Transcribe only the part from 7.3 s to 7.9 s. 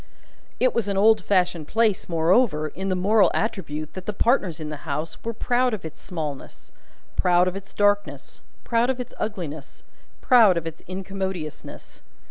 of its